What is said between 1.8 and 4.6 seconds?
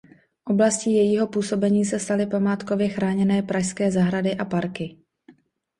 se staly památkově chráněné pražské zahrady a